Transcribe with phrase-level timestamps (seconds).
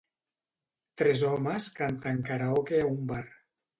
[1.01, 3.25] Tres homes canten karaoke a un bar.